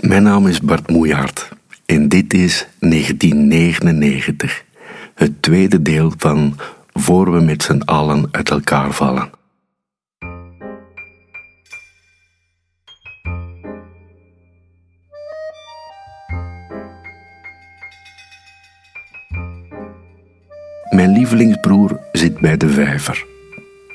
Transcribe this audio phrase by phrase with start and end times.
[0.00, 1.48] Mijn naam is Bart Moejaert
[1.86, 4.64] en dit is 1999,
[5.14, 6.58] het tweede deel van
[6.92, 9.30] Voor we met z'n allen uit elkaar vallen.
[20.90, 23.24] Mijn lievelingsbroer zit bij de vijver.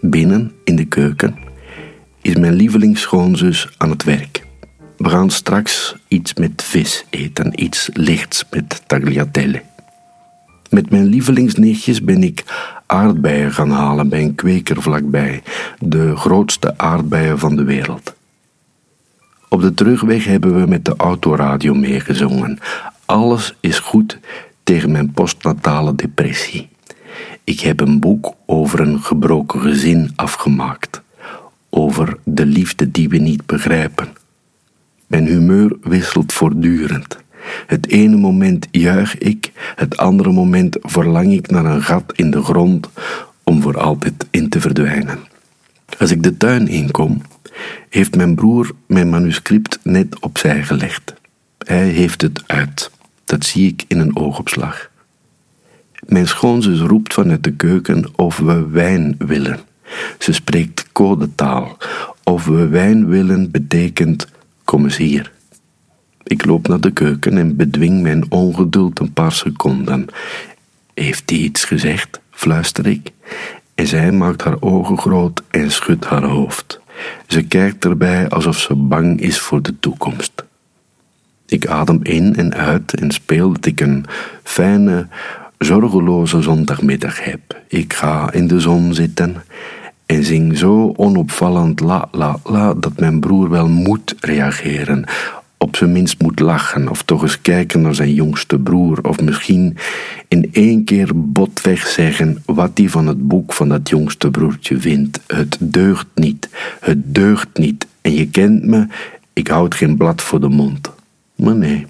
[0.00, 1.36] Binnen in de keuken
[2.22, 4.42] is mijn lievelingsschoonzus aan het werk.
[5.12, 9.62] Gaan straks iets met vis eten, iets lichts met tagliatelle.
[10.70, 12.44] Met mijn lievelingsnichtjes ben ik
[12.86, 15.42] aardbeien gaan halen bij een kweker vlakbij,
[15.78, 18.14] de grootste aardbeien van de wereld.
[19.48, 22.58] Op de terugweg hebben we met de autoradio meegezongen.
[23.04, 24.18] Alles is goed
[24.62, 26.68] tegen mijn postnatale depressie.
[27.44, 31.02] Ik heb een boek over een gebroken gezin afgemaakt,
[31.70, 34.21] over de liefde die we niet begrijpen.
[35.12, 37.18] Mijn humeur wisselt voortdurend.
[37.66, 42.42] Het ene moment juich ik, het andere moment verlang ik naar een gat in de
[42.42, 42.88] grond
[43.44, 45.18] om voor altijd in te verdwijnen.
[45.98, 47.22] Als ik de tuin inkom,
[47.88, 51.14] heeft mijn broer mijn manuscript net opzij gelegd.
[51.58, 52.90] Hij heeft het uit.
[53.24, 54.90] Dat zie ik in een oogopslag.
[56.06, 59.60] Mijn schoonzus roept vanuit de keuken of we wijn willen.
[60.18, 61.76] Ze spreekt codetaal.
[62.24, 64.26] Of we wijn willen betekent
[64.72, 65.32] kom eens hier.
[66.22, 70.06] Ik loop naar de keuken en bedwing mijn ongeduld een paar seconden.
[70.94, 72.20] Heeft hij iets gezegd?
[72.30, 73.10] fluister ik.
[73.74, 76.80] En zij maakt haar ogen groot en schudt haar hoofd.
[77.26, 80.44] Ze kijkt erbij alsof ze bang is voor de toekomst.
[81.46, 84.04] Ik adem in en uit en speel dat ik een
[84.42, 85.06] fijne,
[85.58, 87.60] zorgeloze zondagmiddag heb.
[87.68, 89.42] Ik ga in de zon zitten
[90.12, 95.04] en zing zo onopvallend la la la dat mijn broer wel moet reageren.
[95.56, 99.76] Op zijn minst moet lachen of toch eens kijken naar zijn jongste broer of misschien
[100.28, 105.20] in één keer botweg zeggen wat hij van het boek van dat jongste broertje vindt.
[105.26, 106.48] Het deugt niet,
[106.80, 108.86] het deugt niet en je kent me,
[109.32, 110.90] ik houd geen blad voor de mond.
[111.34, 111.86] Maar nee,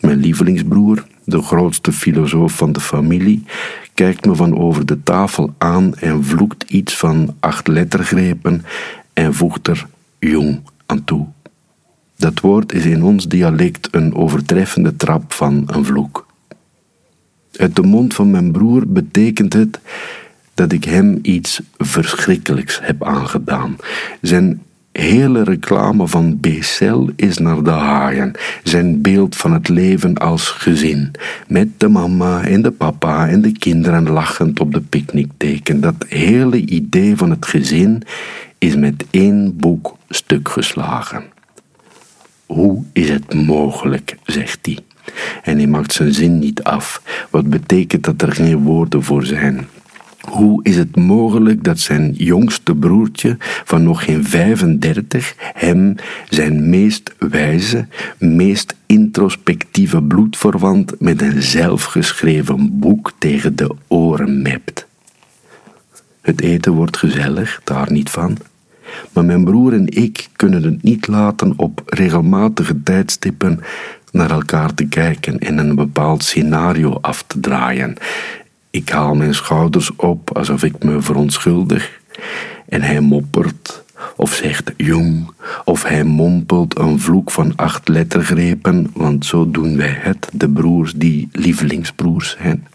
[0.00, 3.44] mijn lievelingsbroer, de grootste filosoof van de familie,
[3.94, 8.64] kijkt me van over de tafel aan en vloekt iets van acht lettergrepen
[9.12, 9.86] en voegt er
[10.18, 11.26] jong aan toe.
[12.16, 16.26] Dat woord is in ons dialect een overtreffende trap van een vloek.
[17.52, 19.80] Uit de mond van mijn broer betekent het
[20.54, 23.76] dat ik hem iets verschrikkelijks heb aangedaan.
[24.20, 24.62] Zijn
[25.00, 28.32] hele reclame van Becel is naar de haaien.
[28.62, 31.10] Zijn beeld van het leven als gezin.
[31.48, 35.80] Met de mama en de papa en de kinderen lachend op de picknickteken.
[35.80, 38.02] Dat hele idee van het gezin
[38.58, 41.24] is met één boek stuk geslagen.
[42.46, 44.78] Hoe is het mogelijk, zegt hij.
[45.42, 47.02] En hij maakt zijn zin niet af.
[47.30, 49.68] Wat betekent dat er geen woorden voor zijn?
[50.28, 55.94] Hoe is het mogelijk dat zijn jongste broertje van nog geen 35 hem
[56.28, 57.86] zijn meest wijze,
[58.18, 64.86] meest introspectieve bloedverwant met een zelfgeschreven boek tegen de oren mept?
[66.20, 68.36] Het eten wordt gezellig, daar niet van.
[69.12, 73.60] Maar mijn broer en ik kunnen het niet laten op regelmatige tijdstippen
[74.10, 77.96] naar elkaar te kijken en een bepaald scenario af te draaien.
[78.70, 82.00] Ik haal mijn schouders op alsof ik me verontschuldig
[82.68, 83.82] en hij moppert
[84.16, 85.30] of zegt jong
[85.64, 90.92] of hij mompelt een vloek van acht lettergrepen, want zo doen wij het, de broers
[90.92, 92.66] die lievelingsbroers zijn.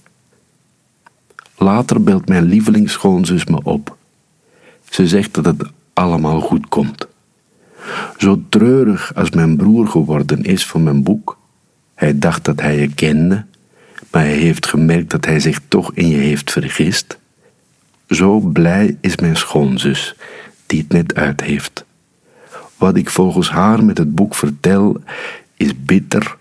[1.58, 3.98] Later belt mijn lievelingsschoonzus me op.
[4.90, 7.08] Ze zegt dat het allemaal goed komt.
[8.18, 11.38] Zo treurig als mijn broer geworden is van mijn boek,
[11.96, 13.46] hij dacht dat hij je kende
[14.14, 17.18] maar hij heeft gemerkt dat hij zich toch in je heeft vergist.
[18.10, 20.16] Zo blij is mijn schoonzus,
[20.66, 21.86] die het net uit heeft.
[22.78, 25.04] Wat ik volgens haar met het boek vertel,
[25.58, 26.36] is bitter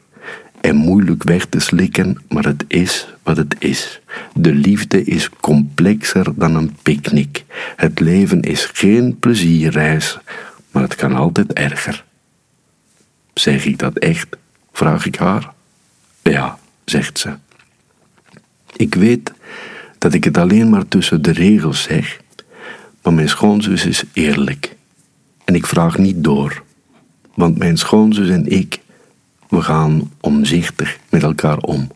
[0.61, 4.01] en moeilijk weg te slikken, maar het is wat het is.
[4.35, 7.45] De liefde is complexer dan een picknick.
[7.77, 10.19] Het leven is geen plezierreis,
[10.71, 12.05] maar het kan altijd erger.
[13.35, 14.29] Zeg ik dat echt?
[14.73, 15.53] vraag ik haar.
[16.23, 17.35] Ja, zegt ze.
[18.77, 19.33] Ik weet
[19.99, 22.21] dat ik het alleen maar tussen de regels zeg,
[23.03, 24.77] maar mijn schoonzus is eerlijk.
[25.45, 26.63] En ik vraag niet door,
[27.35, 28.81] want mijn schoonzus en ik,
[29.49, 31.91] we gaan omzichtig met elkaar om.